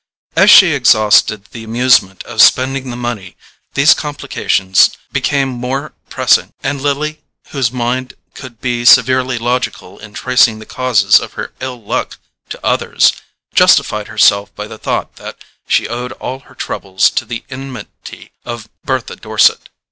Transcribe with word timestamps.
As 0.35 0.49
she 0.49 0.73
exhausted 0.73 1.45
the 1.51 1.63
amusement 1.63 2.23
of 2.23 2.41
spending 2.41 2.89
the 2.89 2.95
money 2.95 3.37
these 3.75 3.93
complications 3.93 4.97
became 5.11 5.47
more 5.47 5.93
pressing, 6.09 6.53
and 6.63 6.81
Lily, 6.81 7.21
whose 7.49 7.71
mind 7.71 8.15
could 8.33 8.59
be 8.61 8.83
severely 8.83 9.37
logical 9.37 9.99
in 9.99 10.15
tracing 10.15 10.57
the 10.57 10.65
causes 10.65 11.19
of 11.19 11.33
her 11.33 11.53
ill 11.59 11.83
luck 11.83 12.17
to 12.49 12.65
others, 12.65 13.13
justified 13.53 14.07
herself 14.07 14.51
by 14.55 14.65
the 14.65 14.79
thought 14.79 15.17
that 15.17 15.43
she 15.67 15.87
owed 15.87 16.13
all 16.13 16.39
her 16.49 16.55
troubles 16.55 17.11
to 17.11 17.23
the 17.23 17.43
enmity 17.51 18.31
of 18.43 18.69
Bertha 18.83 19.15
Dorset. 19.17 19.69